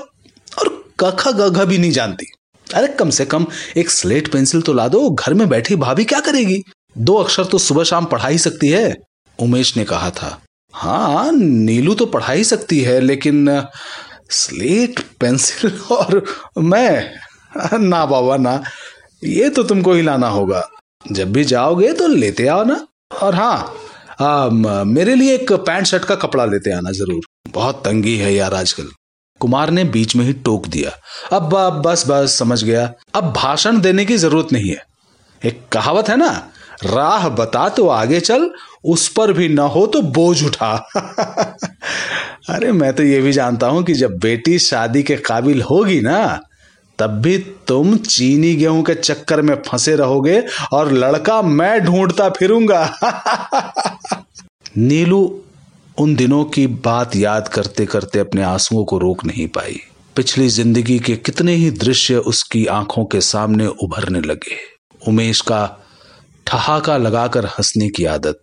और 0.59 0.69
कखा 1.01 1.31
गघा 1.31 1.65
भी 1.65 1.79
नहीं 1.79 1.91
जानती। 1.91 2.27
अरे 2.67 2.89
कम 2.89 3.11
से 3.11 3.25
कम 3.25 3.47
एक 3.77 3.91
स्लेट 3.91 4.33
पेंसिल 4.33 4.63
तो 4.63 4.73
ला 4.73 4.89
दो, 4.89 5.11
घर 5.11 5.35
में 5.35 5.49
बैठी 5.49 5.77
भाभी 5.77 6.05
क्या 6.05 6.21
करेगी? 6.21 6.63
दो 6.99 7.15
अक्षर 7.15 7.45
तो 7.45 7.59
सुबह 7.59 7.85
शाम 7.85 8.05
पढ़ा 8.05 8.29
ही 8.29 8.39
सकती 8.39 8.69
है, 8.69 8.95
उमेश 9.39 9.77
ने 9.77 9.85
कहा 9.85 10.11
था। 10.11 10.39
हाँ 10.75 11.33
नीलू 11.33 11.95
तो 11.95 12.07
पढ़ा 12.07 12.33
ही 12.33 12.45
सकती 12.45 12.81
है, 12.81 13.01
लेकिन, 13.01 13.63
स्लेट 14.31 15.01
पेंसिल 15.21 15.79
और 15.91 16.25
मैं, 16.59 17.11
ना 17.79 18.07
बाबा, 18.07 18.37
ना, 18.37 18.63
ये 19.25 19.49
तो 19.49 19.63
तुमको 19.63 19.93
ही 19.93 20.03
लाना 20.03 20.29
होगा। 20.29 20.69
जब 21.11 21.33
भी 21.33 21.45
जाओगे 21.45 21.93
तो 21.93 22.07
लेते 22.07 22.47
आओ 22.47 22.65
ना 22.65 22.87
और 23.23 23.35
हाँ 23.35 23.75
आ, 24.21 24.49
मेरे 24.85 25.15
लिए 25.15 25.35
एक 25.35 25.53
पैंट 25.53 25.87
शर्ट 25.87 26.05
का 26.05 26.15
कपड़ा 26.15 26.45
लेते 26.45 26.73
आना 26.73 26.91
ज़रूर। 26.91 27.21
बहुत 27.51 27.83
तंगी 27.85 28.17
है 28.17 28.35
यार 28.35 28.55
आजकल। 28.55 28.89
कुमार 29.41 29.71
ने 29.71 29.85
बीच 29.85 30.17
में 30.17 30.25
ही 30.25 30.33
टोक 30.33 30.67
दिया। 30.67 30.91
अब, 31.37 31.55
अब 31.55 31.83
बस 31.83 32.05
बस 32.09 32.39
समझ 32.39 32.65
गया। 32.65 32.93
अब 33.15 33.33
भाषण 33.37 33.81
देने 33.81 34.05
की 34.05 34.17
ज़रूरत 34.17 34.49
नहीं 34.53 34.71
है। 34.71 34.85
एक 35.47 35.61
कहावत 35.73 36.09
है 36.09 36.17
ना 36.17 36.49
राह 36.85 37.29
बता 37.29 37.69
तो 37.69 37.89
आगे 37.89 38.21
चल 38.21 38.51
उस 38.85 39.09
पर 39.09 39.33
भी 39.33 39.49
ना 39.49 39.63
हो 39.63 39.87
तो 39.87 40.03
बोझ 40.03 40.45
उठा। 40.45 40.91
अरे 42.49 42.73
मैं 42.73 42.93
तो 42.93 43.03
ये 43.03 43.21
भी 43.21 43.33
जानता 43.33 43.67
हूँ 43.67 43.83
कि 43.85 43.95
जब 43.95 44.19
बेटी 44.19 44.59
शादी 44.59 45.03
के 45.03 45.17
काबिल 45.17 45.63
होगी 45.63 46.01
ना 46.01 46.41
तब 46.99 47.11
भी 47.11 47.39
तुम 47.39 47.97
चीनी 47.97 48.55
गेहूँ 48.55 48.83
के 48.83 48.95
चक्कर 48.95 49.43
में 49.43 49.55
फंसे 49.67 49.97
रहोगे 49.97 50.45
और 50.73 50.93
लड़का 50.93 51.43
मैं 51.43 51.81
ढूंढता 51.81 52.29
फिरूँगा। 52.29 52.83
नीलू 54.77 55.41
उन 55.99 56.15
दिनों 56.15 56.45
की 56.45 56.67
बात 56.67 57.17
याद 57.17 57.49
करते 57.49 57.87
करते 57.87 58.19
अपने 58.19 58.43
आंसुओं 58.43 58.85
को 58.85 58.99
रोक 58.99 59.25
नहीं 59.25 59.49
पाई। 59.49 59.81
पिछली 60.17 60.49
ज़िंदगी 60.49 60.99
के 60.99 61.17
कितने 61.17 61.55
ही 61.55 61.71
दृश्य 61.71 62.17
उसकी 62.17 62.67
आँखों 62.67 63.05
के 63.05 63.21
सामने 63.21 63.67
उभरने 63.67 64.21
लगे। 64.21 64.57
उमेश 65.09 65.41
का 65.41 65.79
ठहाका 66.47 66.97
लगाकर 66.97 67.47
हंसने 67.47 67.89
की 67.89 68.05
आदत, 68.05 68.43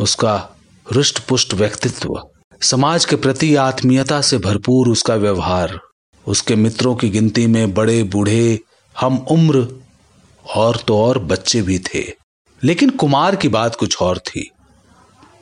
उसका 0.00 0.50
रुष्ट 0.92 1.18
पुष्ट 1.18 1.54
व्यक्तित्व, 1.54 2.22
समाज 2.62 3.04
के 3.04 3.16
प्रति 3.16 3.54
आत्मीयता 3.56 4.20
से 4.20 4.38
भरपूर 4.38 4.88
उसका 4.88 5.14
व्यवहार 5.14 5.80
उसके 6.26 6.56
मित्रों 6.56 6.94
की 6.94 7.08
गिनती 7.08 7.46
में 7.46 7.74
बड़े 7.74 8.02
बूढ़े, 8.02 8.60
हम 9.00 9.18
उम्र 9.18 9.82
और 10.56 10.76
तो 10.76 10.98
और 10.98 11.18
बच्चे 11.18 11.62
भी 11.62 11.78
थे। 11.78 12.04
लेकिन 12.64 12.90
कुमार 12.90 13.36
की 13.36 13.48
बात 13.48 13.76
कुछ 13.76 13.96
और 14.00 14.18
थी। 14.18 14.50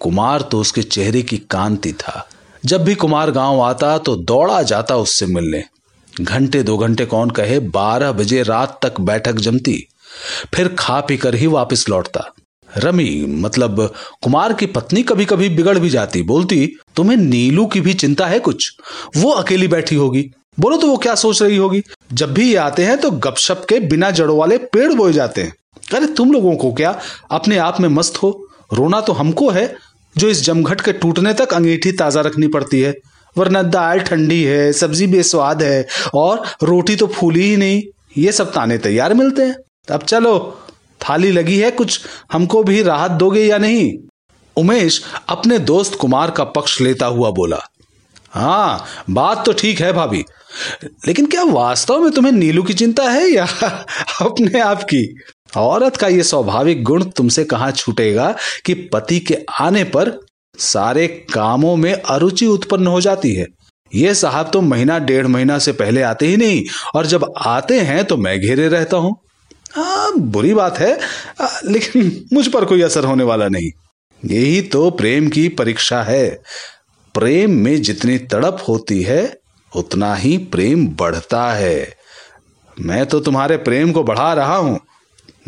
कुमार 0.01 0.43
तो 0.43 0.61
उसके 0.61 0.83
चेहरे 0.83 1.23
की 1.23 1.39
कांति 1.39 1.93
था। 1.93 2.29
जब 2.65 2.85
भी 2.85 2.95
कुमार 2.95 3.31
गाँव 3.31 3.61
आता 3.61 3.99
तो 3.99 4.17
दौड़ा 4.17 4.63
जाता 4.63 4.97
उससे 4.97 5.27
मिलने। 5.27 5.65
घंटे 6.21 6.63
दो 6.63 6.79
घंटे 6.79 7.07
कौन 7.07 7.31
कहे, 7.31 7.59
बारह 7.59 8.13
बजे 8.13 8.43
रात 8.43 8.79
तक 8.83 9.01
बैठक 9.01 9.33
जमती। 9.33 9.89
फिर 10.55 10.69
खा 10.69 11.01
पी 11.01 11.17
कर 11.17 11.35
ही 11.35 11.47
वापस 11.47 11.89
लौटता। 11.89 12.25
रमी 12.77 13.27
मतलब 13.27 13.93
कुमार 14.23 14.53
की 14.53 14.67
पत्नी 14.67 15.03
कभी 15.03 15.25
कभी 15.25 15.49
बिगड़ 15.49 15.79
भी 15.79 15.91
जाती। 15.91 16.23
बोलती, 16.23 16.77
तुम्हें 16.97 17.17
नीलू 17.17 17.67
की 17.67 17.81
भी 17.81 17.95
चिंता 17.95 18.27
है 18.27 18.39
कुछ? 18.39 18.77
वो 19.17 19.31
अकेली 19.31 19.69
बैठी 19.69 19.97
होगी। 19.97 20.31
बोलो 20.59 20.77
तो 20.77 20.87
वो 20.87 20.97
क्या 20.97 21.15
सोच 21.15 21.43
रही 21.43 21.57
होगी? 21.57 21.83
जब 22.13 22.35
भी 22.35 22.51
ये 22.51 22.57
आते 22.57 22.85
हैं 22.85 22.99
तो 22.99 23.11
गपशप 23.11 23.67
के 23.69 23.81
बिना 23.81 24.11
जड़ों 24.11 24.39
वाले 24.39 24.59
पेड़ 24.59 24.93
बोए 24.93 25.13
जाते 25.13 25.43
हैं। 25.43 25.55
अरे 25.95 26.07
तुम 26.07 26.33
लोगों 26.33 26.57
को 26.57 26.73
क्या? 26.73 27.01
अपने 27.31 27.57
आप 27.57 27.81
में 27.81 27.89
मस्त 27.89 28.17
हो। 28.17 28.49
रोना 28.73 29.01
तो 29.01 29.13
हमको 29.13 29.51
है, 29.51 29.77
जो 30.19 30.29
इस 30.29 30.43
जमघट 30.45 30.81
के 30.81 30.93
टूटने 30.93 31.35
तक 31.35 31.55
अंगीठी 31.55 31.93
ताज़ा 31.93 32.21
रखनी 32.21 32.49
पड़ती 32.49 32.81
है। 32.81 32.95
वरना 33.39 33.63
दाल 33.63 34.01
ठंडी 34.01 34.43
है, 34.45 34.73
सब्ज़ी 34.73 35.07
बेस्वाद 35.07 35.63
है, 35.63 35.87
और 36.15 36.43
रोटी 36.63 36.97
तो 36.97 37.07
फूली 37.07 37.43
ही 37.43 37.57
नहीं। 37.57 37.83
ये 38.19 38.33
सब 38.33 38.53
ताने 38.53 38.79
तैयार 38.79 39.15
मिलते 39.15 39.43
हैं। 39.43 39.57
अब 39.91 40.03
चलो, 40.03 40.59
थाली 41.01 41.33
लगी 41.33 41.59
है 41.59 41.71
कुछ। 41.71 42.01
हमको 42.33 42.63
भी 42.63 42.83
राहत 42.83 43.11
दोगे 43.11 43.45
या 43.45 43.59
नहीं? 43.59 43.93
उमेश 44.57 45.03
अपने 45.29 45.59
दोस्त 45.59 45.95
कुमार 45.95 46.31
का 46.31 46.45
पक्ष 46.45 46.81
लेता 46.81 47.07
हुआ 47.07 47.31
बोला 47.31 47.69
हाँ 48.33 48.85
बात 49.11 49.45
तो 49.47 49.53
ठीक 49.53 49.81
है 49.81 49.93
भाभी। 49.93 50.25
लेकिन 51.07 51.27
क्या 51.27 51.43
वास्तव 51.45 52.01
में 52.01 52.11
तुम्हें 52.13 52.33
नीलू 52.33 52.63
की 52.63 52.75
चिंता 52.75 53.09
है 53.11 53.29
या 53.29 53.45
अपने 54.23 54.61
आप 54.61 54.83
की? 54.83 55.05
औरत 55.57 55.97
का 55.97 56.09
यह 56.09 56.23
स्वाभाविक 56.23 56.83
गुण 56.85 57.05
तुमसे 57.11 57.45
कहा 57.45 57.71
छूटेगा 57.71 58.35
कि 58.67 58.75
पति 58.93 59.19
के 59.21 59.37
आने 59.61 59.85
पर 59.87 60.13
सारे 60.59 61.07
कामों 61.35 61.77
में 61.77 61.93
अरुचि 61.93 62.47
उत्पन्न 62.47 62.87
हो 62.87 63.01
जाती 63.01 63.35
है। 63.35 63.47
ये 63.93 64.15
साहब 64.15 64.51
तो 64.53 64.61
महीना, 64.61 64.99
डेढ़ 64.99 65.27
महीना 65.27 65.59
से 65.59 65.73
पहले 65.73 66.03
आते 66.03 66.27
ही 66.27 66.37
नहीं, 66.37 66.63
और 66.95 67.07
जब 67.07 67.33
आते 67.39 67.81
हैं 67.81 68.05
तो 68.05 68.17
मैं 68.17 68.39
घेरे 68.41 68.69
रहता 68.69 68.97
हूँ। 68.97 69.15
हाँ 69.77 70.13
बुरी 70.19 70.55
बात 70.55 70.79
है 70.79 70.99
लेकिन 71.67 72.27
मुझ 72.33 72.47
पर 72.49 72.65
कोई 72.65 72.83
असर 72.83 73.05
होने 73.05 73.25
वाला 73.25 73.49
नहीं। 73.49 73.71
यही 74.23 74.61
तो 74.63 74.91
प्रेम 74.91 75.29
की 75.29 75.49
परीक्षा 75.49 76.03
है। 76.03 76.27
प्रेम 77.15 77.51
में 77.51 77.83
जितनी 77.83 78.19
तड़प 78.19 78.65
होती 78.69 79.03
है, 79.03 79.39
उतना 79.77 80.15
ही 80.15 80.39
प्रेम 80.39 80.87
बढ़ता 80.89 81.53
है। 81.53 81.97
मैं 82.81 83.07
तो 83.07 83.21
तुम्हारे 83.21 83.57
प्रेम 83.57 83.93
को 83.93 84.03
बढ़ा 84.05 84.33
रहा 84.33 84.57
हूँ। 84.57 84.81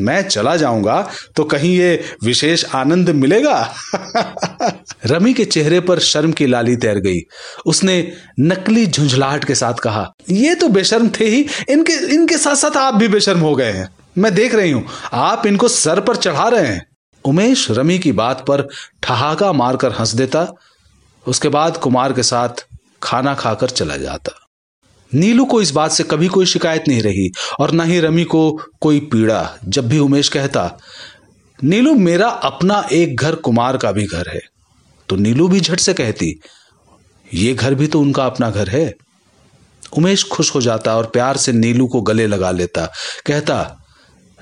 मैं 0.01 0.23
चला 0.29 0.57
जाऊँगा 0.57 1.09
तो 1.37 1.45
कहीं 1.45 1.77
ये 1.77 2.05
विशेष 2.25 2.65
आनंद 2.75 3.11
मिलेगा? 3.11 3.75
रमी 5.07 5.35
के 5.35 5.45
चेहरे 5.45 5.81
पर 5.81 5.99
शर्म 5.99 6.33
की 6.33 6.47
लाली 6.47 6.77
तैर 6.77 6.99
गई। 6.99 7.21
उसने 7.67 8.13
नकली 8.41 8.87
झुंझलाहट 8.87 9.45
के 9.45 9.55
साथ 9.55 9.75
कहा, 9.75 10.13
ये 10.31 10.55
तो 10.55 10.69
बेशर्म 10.69 11.09
थे 11.09 11.25
ही, 11.25 11.47
इनके 11.71 11.93
इनके 12.15 12.39
साथ 12.39 12.55
साथ 12.55 12.77
आप 12.77 12.95
भी 12.95 13.09
बेशर्म 13.09 13.41
हो 13.41 13.55
गए 13.55 13.73
हैं। 13.73 13.89
मैं 14.19 14.35
देख 14.35 14.55
रही 14.55 14.71
हूँ, 14.71 14.85
आप 15.13 15.47
इनको 15.47 15.69
सर 15.69 16.01
पर 16.01 16.17
चढ़ा 16.17 16.49
रहे 16.49 16.67
हैं। 16.67 16.87
उमेश 17.25 17.67
रमी 17.71 17.99
की 17.99 18.13
बात 18.13 18.45
पर 18.49 18.69
ठहाका 19.03 19.53
मारकर 19.53 19.93
हंस 19.93 20.15
देता 20.15 20.47
उसके 21.27 21.49
बाद 21.49 21.77
कुमार 21.77 22.13
के 22.13 22.23
साथ 22.23 22.67
खाना 23.03 23.35
खाकर 23.35 23.71
चला 23.71 23.97
जाता। 23.97 24.33
नीलू 25.13 25.45
को 25.45 25.61
इस 25.63 25.71
बात 25.71 25.93
से 25.93 26.05
कभी 26.05 26.29
कोई 26.29 26.47
शिकायत 26.47 26.85
नहीं 26.89 27.03
रही 27.03 27.31
और 27.61 27.71
न 27.71 27.81
ही 27.81 28.01
रमी 28.01 28.25
को 28.25 28.51
कोई 28.81 29.01
पीड़ा, 29.01 29.57
जब 29.65 29.89
भी 29.89 29.99
उमेश 29.99 30.29
कहता, 30.29 30.79
नीलू, 31.65 31.95
मेरा 31.95 32.29
अपना 32.29 32.87
एक 32.93 33.17
घर 33.17 33.35
कुमार 33.35 33.77
का 33.77 33.93
भी 33.93 34.07
घर 34.07 34.29
है। 34.29 34.41
तो 35.09 35.17
नीलू 35.17 35.49
भी 35.49 35.61
झट 35.61 35.81
से 35.81 35.95
कहती, 35.95 36.35
ये 37.35 37.55
घर 37.55 37.75
भी 37.75 37.87
तो 37.87 38.01
उनका 38.01 38.27
अपना 38.27 38.51
घर 38.51 38.69
है। 38.69 38.93
उमेश 39.97 40.25
खुश 40.25 40.55
हो 40.55 40.61
जाता 40.61 40.97
और 40.97 41.07
प्यार 41.07 41.37
से 41.37 41.53
नीलू 41.53 41.87
को 41.87 42.01
गले 42.03 42.27
लगा 42.27 42.51
लेता, 42.51 42.87
कहता, 43.27 43.77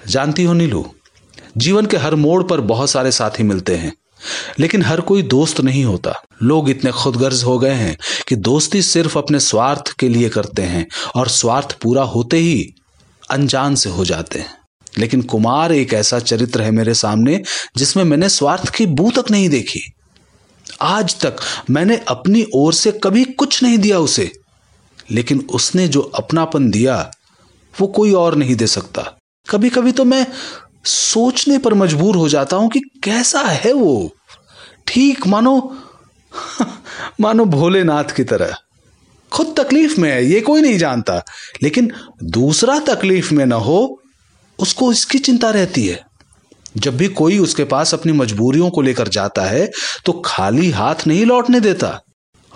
जानती 0.08 0.44
हो 0.44 0.52
नीलू, 0.52 0.84
जीवन 1.56 1.86
के 1.86 1.96
हर 1.96 2.14
मोड़ 2.14 2.42
पर 2.42 2.60
बहुत 2.60 2.90
सारे 2.90 3.12
साथी 3.12 3.42
मिलते 3.42 3.76
हैं। 3.76 3.92
लेकिन 4.58 4.82
हर 4.82 5.00
कोई 5.00 5.22
दोस्त 5.22 5.60
नहीं 5.60 5.84
होता। 5.84 6.22
लोग 6.42 6.70
इतने 6.70 6.90
खुदगर्ज 6.92 7.42
हो 7.44 7.58
गए 7.58 7.74
हैं 7.74 7.98
कि 8.28 8.36
दोस्ती 8.36 8.82
सिर्फ़ 8.82 9.18
अपने 9.18 9.40
स्वार्थ 9.40 9.92
के 9.92 10.08
लिए 10.08 10.28
करते 10.28 10.62
हैं 10.62 10.86
और 11.14 11.28
स्वार्थ 11.28 11.72
पूरा 11.72 12.02
होते 12.02 12.36
ही 12.36 12.74
अनजान 13.30 13.74
से 13.74 13.90
हो 13.90 14.04
जाते 14.04 14.38
हैं। 14.38 14.54
लेकिन 14.98 15.22
कुमार 15.22 15.72
एक 15.72 15.94
ऐसा 15.94 16.18
चरित्र 16.18 16.62
है 16.62 16.70
मेरे 16.70 16.94
सामने 16.94 17.42
जिसमें 17.76 18.04
मैंने 18.04 18.28
स्वार्थ 18.28 18.68
की 18.68 18.86
बू 18.86 19.10
तक 19.10 19.30
नहीं 19.30 19.48
देखी। 19.48 19.92
आज 20.80 21.20
तक 21.20 21.36
मैंने 21.70 21.96
अपनी 22.08 22.46
ओर 22.54 22.72
से 22.72 22.92
कभी 22.92 23.24
कुछ 23.24 23.62
नहीं 23.62 23.78
दिया 23.78 23.98
उसे, 23.98 24.32
लेकिन 25.10 25.46
उसने 25.52 25.88
जो 25.88 26.00
अपनापन 26.00 26.70
दिया, 26.70 27.10
वो 27.80 27.86
कोई 27.86 28.12
और 28.12 28.34
नहीं 28.34 28.56
दे 28.56 28.66
सकता। 28.66 29.02
कभी 29.50 29.70
कभी 29.70 29.92
तो 29.92 30.04
मैं 30.04 30.26
सोचने 30.84 31.58
पर 31.58 31.74
मजबूर 31.74 32.16
हो 32.16 32.28
जाता 32.28 32.56
हूँ 32.56 32.68
कि 32.70 32.80
कैसा 32.80 33.40
है 33.40 33.72
वो। 33.72 34.16
ठीक, 34.86 35.26
मानो 35.26 35.76
मानो 37.20 37.44
भोलेनाथ 37.44 38.04
की 38.04 38.24
तरह। 38.24 38.56
खुद 39.32 39.54
तकलीफ़ 39.58 40.00
में 40.00 40.10
है, 40.10 40.24
ये 40.26 40.40
कोई 40.40 40.62
नहीं 40.62 40.78
जानता। 40.78 41.24
लेकिन 41.62 41.92
दूसरा 42.22 42.78
तकलीफ़ 42.78 43.34
में 43.34 43.46
ना 43.46 43.56
हो, 43.56 44.02
उसको 44.58 44.92
इसकी 44.92 45.18
चिंता 45.18 45.50
रहती 45.50 45.86
है। 45.86 46.06
जब 46.76 46.96
भी 46.96 47.08
कोई 47.08 47.38
उसके 47.38 47.64
पास 47.64 47.94
अपनी 47.94 48.12
मजबूरियों 48.12 48.70
को 48.70 48.82
लेकर 48.82 49.08
जाता 49.08 49.42
है 49.42 49.70
तो 50.06 50.22
खाली 50.24 50.70
हाथ 50.70 50.94
नहीं 51.06 51.26
लौटने 51.26 51.60
देता। 51.60 52.00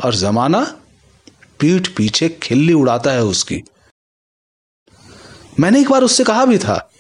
और 0.04 0.14
जमाना 0.14 0.76
पीठ 1.61 1.88
पीछे 1.88 2.28
खिल्ली 2.28 2.73
उड़ाता 2.73 3.11
है 3.11 3.25
उसकी। 3.25 3.62
मैंने 5.61 5.80
एक 5.80 5.90
बार 5.90 6.02
उससे 6.02 6.25
कहा 6.25 6.45
भी 6.45 6.59
था 6.59 6.90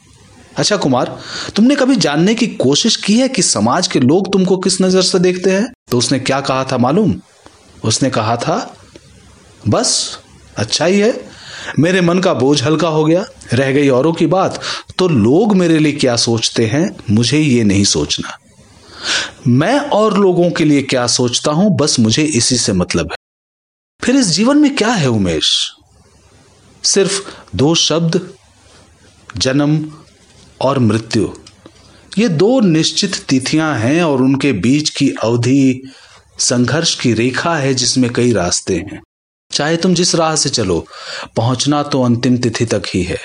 अच्छा 0.56 0.76
कुमार, 0.76 1.18
तुमने 1.56 1.76
कभी 1.76 1.96
जानने 1.96 2.34
की 2.34 2.46
कोशिश 2.46 2.96
की 2.96 3.18
है 3.18 3.28
कि 3.28 3.42
समाज 3.42 3.86
के 3.86 4.00
लोग 4.00 4.32
तुमको 4.32 4.56
किस 4.56 4.80
नज़र 4.80 5.02
से 5.02 5.18
देखते 5.18 5.50
हैं? 5.50 5.72
तो 5.90 5.98
उसने 5.98 6.18
क्या 6.18 6.40
कहा 6.40 6.64
था 6.64 6.78
मालूम? 6.78 7.14
उसने 7.84 8.10
कहा 8.10 8.36
था, 8.36 8.76
बस 9.68 10.18
अच्छा 10.56 10.84
ही 10.84 11.00
है। 11.00 11.36
मेरे 11.78 12.00
मन 12.00 12.18
का 12.18 12.34
बोझ 12.34 12.62
हल्का 12.62 12.88
हो 12.88 13.04
गया। 13.04 13.24
रह 13.52 13.72
गई 13.72 13.88
औरों 13.88 14.12
की 14.12 14.26
बात। 14.26 14.60
तो 14.98 15.08
लोग 15.08 15.56
मेरे 15.56 15.78
लिए 15.78 15.92
क्या 15.92 16.16
सोचते 16.16 16.66
हैं? 16.66 16.96
मुझे 17.10 17.38
ये 17.38 17.64
नहीं 17.64 17.84
सोचना। 17.84 18.38
मैं 19.46 19.80
और 19.80 20.18
लोगों 20.18 20.50
के 20.50 20.64
लिए 20.64 20.82
क्या 20.82 21.06
सोचता 21.06 21.52
हूँ? 21.52 21.76
बस 21.76 21.98
मुझे 22.00 22.22
इसी 22.22 22.56
से 22.56 22.72
मतलब 22.72 23.10
है। 23.10 23.16
फिर 24.04 24.16
इस 24.16 24.26
जीवन 24.26 24.58
में 24.58 24.76
क्या 24.76 24.88
है 24.88 25.08
उमेश? 25.08 25.72
सिर्फ़ 26.84 27.20
दो 27.56 27.74
शब्द, 27.74 28.30
जन्म 29.36 29.92
और 30.60 30.78
मृत्यु। 30.78 31.28
ये 32.18 32.28
दो 32.28 32.60
निश्चित 32.60 33.16
तिथियाँ 33.16 33.78
हैं 33.78 34.02
और 34.02 34.22
उनके 34.22 34.52
बीच 34.52 34.90
की 34.90 35.10
अवधि 35.10 35.92
संघर्ष 36.38 37.00
की 37.00 37.12
रेखा 37.12 37.56
है 37.56 37.74
जिसमें 37.74 38.12
कई 38.12 38.32
रास्ते 38.32 38.74
हैं। 38.74 39.02
चाहे 39.52 39.76
तुम 39.76 39.94
जिस 39.94 40.14
राह 40.14 40.36
से 40.36 40.48
चलो, 40.48 40.86
पहुँचना 41.36 41.82
तो 41.82 42.02
अंतिम 42.02 42.36
तिथि 42.38 42.64
तक 42.64 42.82
ही 42.94 43.02
है। 43.02 43.18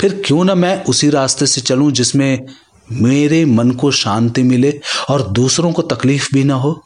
फिर 0.00 0.22
क्यों 0.26 0.44
ना 0.44 0.54
मैं 0.54 0.84
उसी 0.84 1.10
रास्ते 1.10 1.46
से 1.46 1.60
चलूँ 1.60 1.92
जिसमें 1.92 2.46
मेरे 2.92 3.44
मन 3.44 3.70
को 3.70 3.90
शांति 3.90 4.42
मिले 4.42 4.80
और 5.08 5.22
दूसरों 5.22 5.72
को 5.72 5.82
तकलीफ़ 5.82 6.28
भी 6.34 6.44
ना 6.44 6.54
हो? 6.54 6.84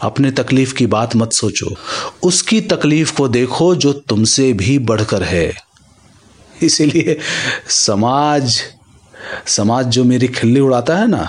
अपने 0.00 0.30
तकलीफ़ 0.30 0.74
की 0.74 0.86
बात 0.86 1.16
मत 1.16 1.32
सोचो। 1.32 1.76
उसकी 2.22 2.60
तकलीफ़ 2.60 3.14
को 3.14 3.28
देखो 3.28 3.74
जो 3.74 3.92
तुमसे 3.92 4.52
भी 4.52 4.78
बढ़कर 4.78 5.22
है। 5.22 5.54
इसीलिए 6.62 7.18
समाज 7.68 8.60
समाज 9.46 9.86
जो 9.86 10.04
मेरी 10.04 10.28
खिल्ली 10.28 10.60
उड़ाता 10.60 10.96
है 10.96 11.06
ना, 11.06 11.28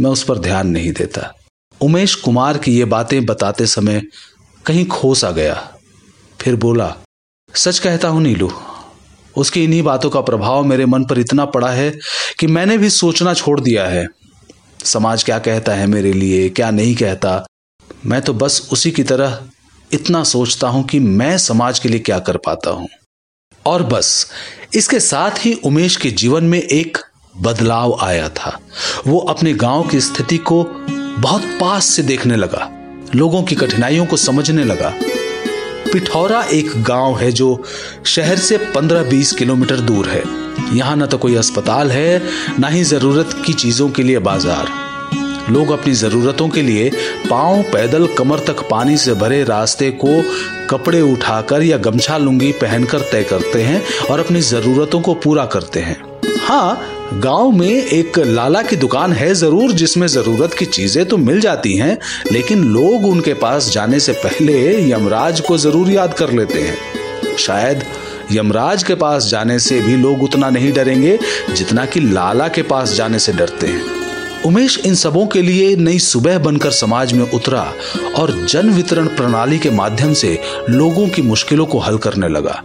मैं 0.00 0.10
उस 0.10 0.22
पर 0.22 0.38
ध्यान 0.38 0.68
नहीं 0.68 0.92
देता। 0.92 1.32
उमेश 1.80 2.14
कुमार 2.14 2.58
की 2.58 2.72
ये 2.72 2.84
बातें 2.84 3.24
बताते 3.26 3.66
समय 3.66 4.02
कहीं 4.66 4.86
खोस 4.86 5.24
आ 5.24 5.30
गया। 5.30 5.54
फिर 6.40 6.56
बोला, 6.56 6.94
सच 7.54 7.78
कहता 7.78 8.08
हूँ 8.08 8.22
नीलू, 8.22 8.50
उसकी 9.36 9.64
इन्हीं 9.64 9.82
बातों 9.82 10.10
का 10.10 10.20
प्रभाव 10.20 10.64
मेरे 10.64 10.86
मन 10.86 11.04
पर 11.04 11.18
इतना 11.18 11.44
पड़ा 11.44 11.70
है 11.70 11.90
कि 12.38 12.46
मैंने 12.46 12.78
भी 12.78 12.90
सोचना 12.90 13.34
छोड़ 13.34 13.60
दिया 13.60 13.86
है। 13.86 14.06
समाज 14.84 15.24
क्या 15.24 15.38
कहता 15.38 15.74
है 15.74 15.86
मेरे 15.86 16.12
लिए, 16.12 16.48
क्या 16.48 16.70
नहीं 16.70 16.94
कहता? 16.94 17.44
मैं 18.06 18.20
तो 18.22 18.34
बस 18.34 18.68
उसी 18.72 18.90
की 18.90 19.02
तरह 19.02 19.38
इतना 19.92 20.22
सोचता 20.24 20.68
हूँ 20.68 20.84
कि 20.84 20.98
मैं 20.98 21.36
समाज 21.38 21.78
के 21.78 21.88
लिए 21.88 21.98
क्या 21.98 22.18
कर 22.18 22.36
पाता 22.36 22.70
हूँ। 22.70 22.88
और 23.66 23.82
बस, 23.82 24.30
इसके 24.74 25.00
साथ 25.00 25.44
ही 25.44 25.52
उमेश 25.54 25.96
के 25.96 26.10
जीवन 26.10 26.44
में 26.44 26.60
एक 26.60 26.98
बदलाव 27.34 27.96
आया 28.02 28.28
था। 28.28 28.58
वो 29.06 29.18
अपने 29.18 29.52
गाँव 29.54 29.82
की 29.82 30.00
स्थिति 30.00 30.36
को 30.38 30.62
बहुत 31.18 31.42
पास 31.60 31.84
से 31.84 32.02
देखने 32.02 32.36
लगा। 32.36 32.68
लोगों 33.14 33.42
की 33.42 33.54
कठिनाइयों 33.54 34.06
को 34.06 34.16
समझने 34.16 34.64
लगा। 34.64 34.92
पिठौरा 35.92 36.42
एक 36.42 36.70
गाँव 36.82 37.18
है 37.18 37.30
जो 37.32 37.62
शहर 38.06 38.36
से 38.36 38.56
15-20 38.74 39.32
किलोमीटर 39.32 39.80
दूर 39.80 40.08
है। 40.08 40.22
यहाँ 40.76 40.96
ना 40.96 41.06
तो 41.06 41.18
कोई 41.18 41.34
अस्पताल 41.34 41.90
है, 41.90 42.22
ना 42.58 42.68
ही 42.68 42.84
ज़रूरत 42.84 43.42
की 43.46 43.52
चीज़ों 43.52 43.88
के 43.90 44.02
लिए 44.02 44.18
बाज़ार। 44.18 44.80
लोग 45.50 45.70
अपनी 45.70 45.94
जरूरतों 45.94 46.48
के 46.48 46.62
लिए 46.62 46.90
पाँव, 47.30 47.62
पैदल, 47.62 48.06
कमर 48.06 48.38
तक 48.38 48.60
पानी 48.70 48.96
से 48.96 49.14
भरे 49.14 49.42
रास्ते 49.44 49.90
को 50.04 50.22
कपड़े 50.70 51.00
उठाकर 51.00 51.62
या 51.62 51.76
गमछा 51.78 52.18
लुंगी 52.18 52.52
पहनकर 52.52 53.00
तय 53.12 53.22
करते 53.22 53.62
हैं 53.62 53.82
और 54.10 54.20
अपनी 54.20 54.40
जरूरतों 54.40 55.00
को 55.00 55.14
पूरा 55.14 55.44
करते 55.46 55.80
हैं। 55.80 56.00
हाँ 56.40 56.91
गाँव 57.12 57.50
में 57.50 57.68
एक 57.68 58.18
लाला 58.18 58.60
की 58.62 58.76
दुकान 58.76 59.12
है 59.12 59.32
ज़रूर, 59.34 59.72
जिसमें 59.72 60.06
ज़रूरत 60.06 60.54
की 60.54 60.64
चीज़ें 60.66 61.04
तो 61.06 61.16
मिल 61.16 61.40
जाती 61.40 61.76
हैं, 61.76 61.98
लेकिन 62.32 62.64
लोग 62.64 63.04
उनके 63.04 63.34
पास 63.34 63.70
जाने 63.70 64.00
से 64.00 64.12
पहले 64.12 64.90
यमराज 64.90 65.40
को 65.40 65.58
ज़रूर 65.58 65.90
याद 65.90 66.14
कर 66.14 66.32
लेते 66.32 66.60
हैं। 66.60 67.36
शायद 67.36 67.84
यमराज 68.32 68.82
के 68.82 68.94
पास 68.94 69.26
जाने 69.26 69.58
से 69.58 69.80
भी 69.80 69.96
लोग 69.96 70.22
उतना 70.22 70.50
नहीं 70.50 70.72
डरेंगे, 70.72 71.18
जितना 71.56 71.86
कि 71.86 72.00
लाला 72.00 72.48
के 72.48 72.62
पास 72.62 72.94
जाने 72.94 73.18
से 73.18 73.32
डरते 73.32 73.66
हैं। 73.66 73.84
उमेश 74.42 74.78
इन 74.86 74.94
सबों 74.94 75.26
के 75.26 75.42
लिए 75.42 75.74
नई 75.76 75.98
सुबह 75.98 76.38
बनकर 76.38 76.70
समाज 76.70 77.12
में 77.12 77.30
उतरा 77.30 77.72
और 78.18 78.46
जन 78.46 78.70
वितरण 78.70 79.06
प्रणाली 79.06 79.58
के 79.58 79.70
माध्यम 79.70 80.12
से 80.12 80.38
लोगों 80.70 81.08
की 81.08 81.22
मुश्किलों 81.22 81.66
को 81.66 81.78
हल 81.78 81.98
करने 81.98 82.28
लगा। 82.28 82.62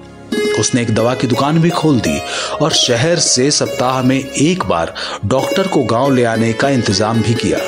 उसने 0.59 0.81
एक 0.81 0.93
दवा 0.95 1.13
की 1.13 1.27
दुकान 1.27 1.59
भी 1.59 1.69
खोल 1.69 1.99
दी 1.99 2.19
और 2.61 2.71
शहर 2.71 3.19
से 3.19 3.51
सप्ताह 3.51 4.01
में 4.01 4.19
एक 4.19 4.65
बार 4.65 4.93
डॉक्टर 5.25 5.67
को 5.67 5.83
गाँव 5.83 6.13
ले 6.13 6.23
आने 6.23 6.53
का 6.53 6.69
इंतज़ाम 6.69 7.21
भी 7.21 7.33
किया। 7.33 7.59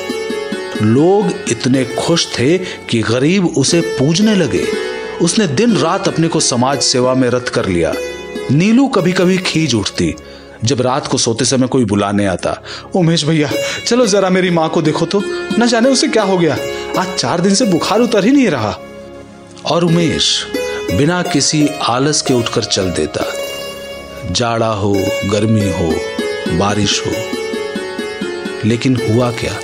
लोग 0.82 1.32
इतने 1.50 1.86
खुश 1.86 2.28
थे 2.40 2.58
कि 2.58 3.02
गरीब 3.02 3.46
उसे 3.48 3.82
पूजने 3.82 4.36
लगे। 4.36 4.66
उसने 5.22 5.48
दिन 5.48 5.78
रात 5.78 6.08
अपने 6.08 6.28
को 6.28 6.40
समाज 6.40 6.82
सेवा 6.82 7.14
में 7.14 7.30
रत 7.30 7.50
कर 7.50 7.66
लिया। 7.66 7.94
नीलू 8.52 8.88
कभी 8.88 9.12
कभी 9.12 9.38
खींच 9.38 9.76
उठती। 9.76 10.16
जब 10.66 10.82
रात 10.82 11.08
को 11.08 11.18
सोते 11.18 11.46
समय 11.46 11.68
कोई 11.68 11.86
बुलाने 11.86 12.26
आता, 12.26 12.64
उमेश 12.96 13.24
भैया, 13.26 13.50
चलो 13.88 14.06
जरा 14.06 14.30
मेरी 14.30 14.50
माँ 14.50 14.70
को 14.70 14.82
देखो 14.82 15.06
तो। 15.06 15.22
न 15.60 15.68
जाने 15.68 15.90
उसे 15.90 16.08
क्या 16.08 16.24
हो 16.24 16.38
गया। 16.38 16.58
आज 16.98 17.16
चार 17.16 17.42
दिन 17.42 17.56
से 17.56 17.66
बुखार 17.66 18.00
उतर 18.00 18.26
ही 18.26 18.32
नहीं 18.32 18.48
रहा। 18.48 18.80
और 19.66 19.84
उमेश 19.84 20.46
बिना 20.98 21.24
किसी 21.24 21.68
आलस 21.68 22.22
के 22.22 22.34
उठकर 22.34 22.64
चल 22.64 22.92
देता। 22.92 23.34
जाड़ा 24.32 24.68
हो, 24.68 24.94
गर्मी 25.26 25.72
हो, 25.72 25.96
बारिश 26.58 27.04
हो। 27.08 27.12
लेकिन 28.66 29.00
हुआ 29.10 29.32
क्या? 29.32 29.60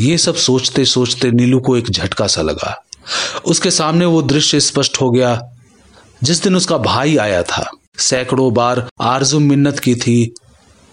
ये 0.00 0.18
सब 0.18 0.34
सोचते 0.34 0.84
सोचते 0.84 1.30
नीलू 1.30 1.60
को 1.60 1.76
एक 1.76 1.90
झटका 1.90 2.26
सा 2.26 2.42
लगा। 2.42 2.84
उसके 3.44 3.70
सामने 3.70 4.04
वो 4.04 4.22
दृश्य 4.22 4.60
स्पष्ट 4.60 5.00
हो 5.00 5.10
गया। 5.10 5.42
जिस 6.22 6.42
दिन 6.42 6.56
उसका 6.56 6.78
भाई 6.78 7.16
आया 7.16 7.42
था, 7.42 7.70
सैकड़ों 7.98 8.54
बार 8.54 8.88
आरज़ू 9.00 9.38
मिन्नत 9.38 9.78
की 9.78 9.94
थी, 9.94 10.34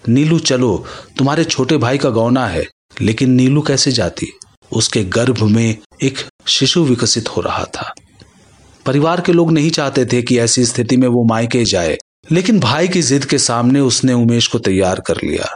नीलू 0.08 0.38
चलो, 0.38 0.84
तुम्हारे 1.18 1.44
छोटे 1.44 1.76
भाई 1.76 1.98
का 1.98 2.10
गौना 2.10 2.46
है, 2.46 2.66
लेकिन 3.00 3.30
नीलू 3.30 3.62
कैसे 3.62 3.92
जाती? 3.92 4.38
उसके 4.72 5.02
गर्भ 5.04 5.42
में 5.42 5.76
एक 6.02 6.18
शिशु 6.46 6.84
विकसित 6.84 7.28
हो 7.28 7.40
रहा 7.40 7.64
था। 7.76 7.92
परिवार 8.86 9.20
के 9.20 9.32
लोग 9.32 9.52
नहीं 9.52 9.70
चाहते 9.70 10.04
थे 10.04 10.22
कि 10.22 10.38
ऐसी 10.38 10.64
स्थिति 10.64 10.96
में 10.96 11.08
वो 11.08 11.24
मायके 11.24 11.64
जाए, 11.64 11.96
लेकिन 12.32 12.60
भाई 12.60 12.88
की 12.88 13.02
जिद 13.02 13.24
के 13.24 13.38
सामने 13.38 13.80
उसने 13.80 14.12
उमेश 14.12 14.46
को 14.46 14.58
तैयार 14.58 15.00
कर 15.00 15.16
लिया। 15.24 15.48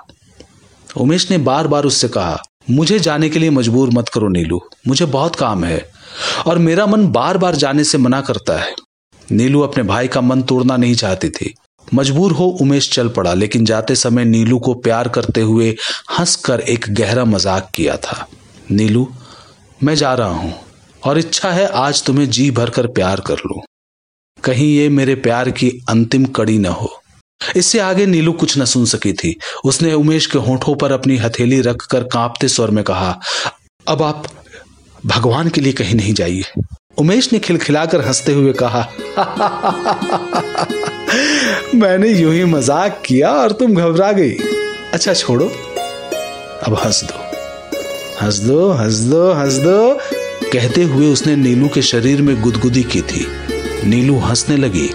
उमेश 0.97 1.31
ने 1.31 1.39
बार 1.41 1.67
बार 1.67 1.85
उससे 1.85 2.09
कहा, 2.09 2.43
मुझे 2.71 2.99
जाने 2.99 3.29
के 3.29 3.39
लिए 3.39 3.51
मजबूर 3.51 3.91
मत 3.91 4.09
करो 4.09 4.29
नीलू, 4.29 4.61
मुझे 4.89 5.05
बहुत 5.07 5.37
काम 5.37 5.65
है 5.65 5.85
और 6.47 6.59
मेरा 6.59 6.87
मन 6.87 7.07
बार 7.09 7.39
बार 7.39 7.57
जाने 7.57 7.85
से 7.85 7.99
मना 7.99 8.21
करता 8.21 8.59
है। 8.59 8.75
नीलू 9.29 9.61
अपने 9.61 9.83
भाई 9.85 10.09
का 10.09 10.21
मन 10.21 10.43
तोड़ना 10.43 10.77
नहीं 10.77 10.95
चाहती 10.95 11.29
थी। 11.31 11.55
मजबूर 11.95 12.33
हो 12.33 12.45
उमेश 12.61 12.91
चल 12.93 13.09
पड़ा, 13.09 13.33
लेकिन 13.35 13.65
जाते 13.65 13.95
समय 13.95 14.25
नीलू 14.25 14.59
को 14.59 14.75
प्यार 14.75 15.09
करते 15.09 15.41
हुए 15.41 15.75
हंसकर 16.19 16.61
एक 16.61 16.87
गहरा 16.91 17.25
मज़ाक 17.25 17.71
किया 17.75 17.97
था। 17.97 18.27
नीलू, 18.71 19.09
मैं 19.83 19.95
जा 19.95 20.15
रहा 20.15 20.29
हूँ 20.29 20.55
और 21.05 21.19
इच्छा 21.19 21.51
है 21.51 21.67
आज 21.67 22.05
तुम्हें 22.05 22.31
जी 22.31 22.51
भरकर 22.51 22.87
प्यार 22.87 23.21
कर 23.21 23.35
लूँ। 23.35 23.63
कहीं 24.45 24.77
ये 24.77 24.89
मेरे 24.89 25.15
प्यार 25.15 25.51
की 25.51 25.85
अंतिम 25.89 26.25
कड़ी 26.25 26.59
न 26.59 26.67
हो। 26.67 27.03
इससे 27.57 27.79
आगे 27.79 28.07
नीलू 28.07 28.33
कुछ 28.33 28.59
न 28.59 28.65
सुन 28.65 28.85
सकी 28.85 29.13
थी। 29.13 29.37
उसने 29.65 29.95
उमेश 29.95 30.27
के 30.27 30.39
होठों 30.39 30.75
पर 30.75 30.93
अपनी 30.93 31.17
हथेली 31.17 31.61
रखकर 31.61 32.03
कांपते 32.03 32.49
स्वर 32.49 32.71
में 32.71 32.85
कहा, 32.85 33.21
अब 33.89 34.03
आप 34.03 34.27
भगवान 35.07 35.49
के 35.49 35.61
लिए 35.61 35.73
कहीं 35.73 35.95
नहीं 35.95 36.15
जाइए। 36.15 36.43
उमेश 36.99 37.33
ने 37.33 37.39
खिलखिलाकर 37.39 38.01
हँसते 38.01 38.33
हुए 38.33 38.53
कहा 38.53 38.93
मैंने 41.75 42.09
यूँ 42.09 42.35
ही 42.35 42.45
मज़ाक 42.45 43.03
किया 43.07 43.33
और 43.33 43.53
तुम 43.53 43.75
घबरा 43.75 44.13
गई। 44.13 44.37
अच्छा 44.93 45.15
छोड़ो। 45.15 45.53
अब 46.67 46.81
हंस 46.85 47.05
दो। 47.05 47.22
हंस 48.21 48.39
दो 48.39 48.71
हंस 48.71 48.95
दो 48.95 49.33
हंस 49.33 49.55
दो 49.55 49.99
कहते 50.53 50.83
हुए 50.83 51.13
उसने 51.13 51.37
नीलू 51.37 51.69
के 51.69 51.83
शरीर 51.83 52.23
में 52.23 52.43
गुदगुदी 52.43 52.83
की 52.83 53.01
थी। 53.03 53.27
नीलू 53.85 54.19
हंसने 54.19 54.57
लगी 54.57 54.91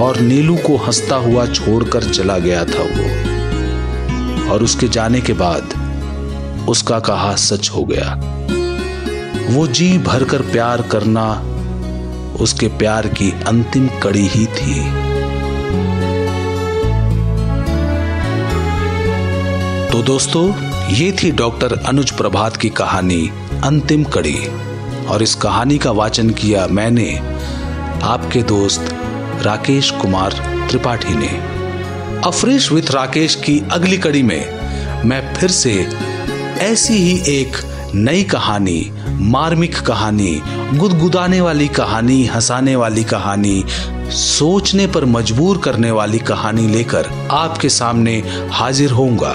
और 0.00 0.20
नीलू 0.20 0.56
को 0.56 0.76
हंसता 0.76 1.16
हुआ 1.16 1.46
छोड़कर 1.46 2.04
चला 2.04 2.38
गया 2.38 2.64
था 2.64 2.82
वो। 2.82 4.50
और 4.50 4.62
उसके 4.62 4.88
जाने 4.88 5.20
के 5.20 5.32
बाद 5.32 5.74
उसका 6.68 6.98
कहा, 7.00 7.34
सच 7.36 7.70
हो 7.70 7.84
गया। 7.84 8.18
वो 9.50 9.66
जी 9.66 9.98
भरकर 9.98 10.42
प्यार 10.42 10.82
करना 10.82 11.28
उसके 12.40 12.68
प्यार 12.68 13.06
की 13.08 13.30
अंतिम 13.46 13.88
कड़ी 14.02 14.26
ही 14.26 14.46
थी। 14.46 14.82
तो 19.92 20.02
दोस्तों 20.02 20.71
ये 20.90 21.12
थी 21.12 21.30
डॉक्टर 21.30 21.72
अनुज 21.86 22.10
प्रभात 22.10 22.56
की 22.56 22.68
कहानी 22.68 23.30
अंतिम 23.64 24.04
कड़ी। 24.04 24.38
और 25.06 25.22
इस 25.22 25.34
कहानी 25.34 25.78
का 25.78 25.90
वाचन 25.90 26.30
किया 26.30 26.66
मैंने 26.66 27.18
आपके 28.02 28.42
दोस्त 28.42 28.88
राकेश 29.42 29.90
कुमार 29.90 30.32
त्रिपाठी 30.68 31.14
ने। 31.14 31.28
अफ्रेश 32.28 32.72
विथ 32.72 32.90
राकेश 32.90 33.34
की 33.34 33.62
अगली 33.72 33.98
कड़ी 33.98 34.22
में 34.22 34.62
मैं 35.04 35.34
फिर 35.34 35.50
से 35.50 35.88
ऐसी 36.58 36.94
ही 36.94 37.40
एक 37.40 37.56
नई 37.94 38.22
कहानी, 38.22 38.92
मार्मिक 39.08 39.80
कहानी, 39.80 40.42
गुदगुदाने 40.74 41.40
वाली 41.40 41.68
कहानी, 41.68 42.26
हंसाने 42.26 42.76
वाली 42.76 43.04
कहानी, 43.04 43.64
सोचने 44.10 44.86
पर 44.86 45.04
मजबूर 45.04 45.58
करने 45.58 45.90
वाली 45.90 46.18
कहानी 46.18 46.66
लेकर 46.66 47.28
आपके 47.30 47.68
सामने 47.68 48.22
हाजिर 48.50 48.90
होऊँगा। 48.90 49.34